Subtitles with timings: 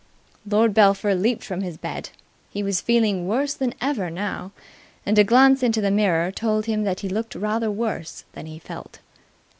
[0.49, 2.09] Lord Belpher leaped from his bed.
[2.49, 4.51] He was feeling worse than ever now,
[5.05, 8.57] and a glance into the mirror told him that he looked rather worse than he
[8.57, 8.97] felt.